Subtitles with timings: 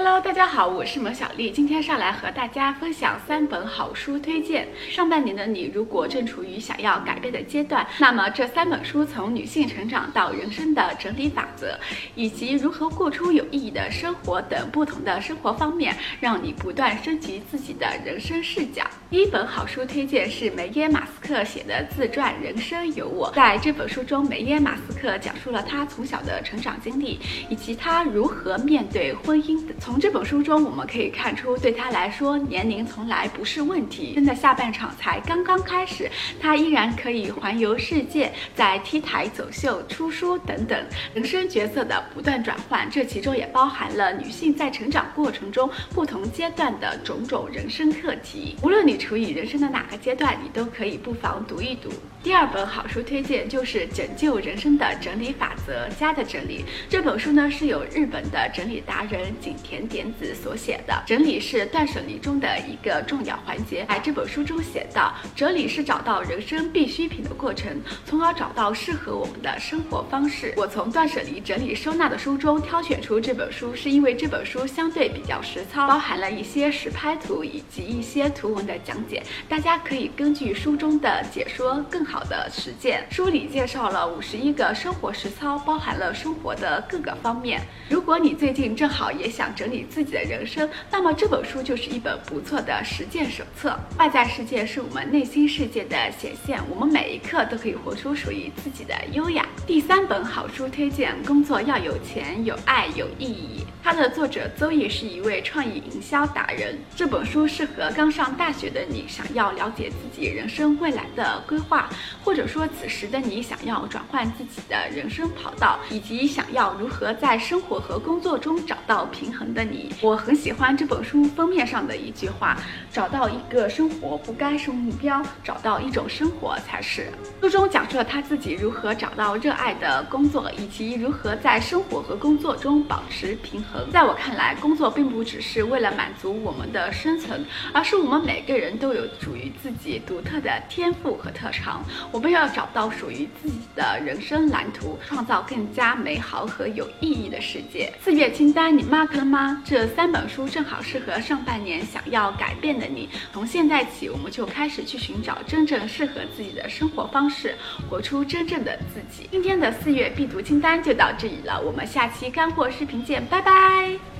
[0.00, 4.68] Hello，大家好，我是蒙小丽，今天上来和大家分享三本好书推荐。
[4.88, 11.76] 上半年的你如果正处于想要改变的阶段，那么这三本书从女性成长到人生的整理法则，
[12.14, 18.84] 以及如何过出有意义的生活等不同的生活方面，让你不断升级自己的人生视角。
[19.10, 23.32] 第一本好书推荐是梅耶马斯克写的自传《人生有我》。
[23.34, 27.18] 在这本书中，梅耶马斯克讲述了他从小的成长经历，
[27.50, 29.74] 以及他如何面对婚姻的。
[29.88, 34.12] 从这本书中，我们可以看出，对他来说，年龄从来不是问题。
[34.14, 40.78] 真的下半场才刚刚开始，他依然可以环游世界，在 T 台走秀、出书等等，
[41.14, 42.86] 人生角色的不断转换。
[42.90, 48.56] 这其中也包含了女性在成长过程中不同阶段的种种人生课题。
[48.62, 51.88] 无论你处于人生的哪个阶段，你都可以不妨读一读。
[52.22, 56.58] 第二本好书推荐就是《拯救人生的整理法则：家的整理》。
[56.90, 59.77] 这本书呢，是由日本的整理达人景田。
[59.86, 63.84] 点子所写的整理是断舍离中的一个重要环节。
[63.88, 70.54] 在这本书中写道，整理是找到人生必需品的过程，从而找到适合我们的生活方式。
[70.56, 83.06] 我从断舍离整理收纳的书中挑选出这本书，是因为这本书相对比较实操，包含了一些实拍图以及一些图文的讲解，大家可以根据书中的解说更好的实践。
[83.10, 87.60] 书里介绍了五十一个生活实操，包含了生活的各个方面。
[87.88, 93.76] 如果你最近正好也想整，理自己的人生，那么这本书就是一本不错的实践手册。
[93.98, 99.44] 外在世界是我们内心世界的显现，我们每一刻都可以活出属于自己的优雅。
[99.66, 103.64] 第三本好书推荐：工作要有钱、有爱、有意义。
[103.82, 106.78] 它的作者邹毅是一位创意营销达人。
[106.94, 111.88] 这本书适合刚上大学的你，想要了解自己人生未来的规划，
[112.22, 119.90] 或者说此时的你想要转换自己的人生跑道，以及想要如何在生活和工作中找到平衡的你。
[120.00, 122.56] 我很喜欢这本书封面上的一句话：
[122.92, 127.08] 找到一个生活不该是目标，找到一种生活才是。
[127.40, 133.90] 书中讲述了他自己如何找到热爱的工作，以及如何在生活和工作中保持平衡。
[133.90, 141.82] 在我看来，工作并不只是为了满足我们的生存，而是我们每个人都有属于自己独特的天赋和特长。
[142.10, 147.92] 我们要找到属于自己的人生蓝图，创造更加美好和有意义的世界。
[148.02, 149.37] 四月清单你 mark 了吗？
[149.64, 153.08] 这三本书正好适合上半年想要改变的你。
[153.32, 157.54] 从现在起，我们就开始去寻找真正适合自己的生活方式，
[157.88, 159.28] 活出真正的自己。
[159.30, 164.17] 今天的四月必读清单就到这里了，我们下期干货视频见，拜拜。